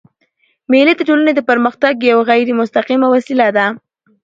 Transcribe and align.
مېلې 0.71 0.93
د 0.95 1.01
ټولني 1.07 1.31
د 1.35 1.39
پرمختګ 1.49 1.93
یوه 2.11 2.23
غیري 2.29 2.53
مستقیمه 2.61 3.07
وسیله 3.15 3.47
ده. 3.57 3.65